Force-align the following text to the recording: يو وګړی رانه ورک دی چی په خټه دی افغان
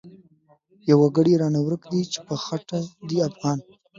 يو 0.89 0.97
وګړی 1.03 1.33
رانه 1.41 1.59
ورک 1.63 1.81
دی 1.91 2.01
چی 2.11 2.19
په 2.27 2.35
خټه 2.43 2.79
دی 3.07 3.17
افغان 3.29 3.59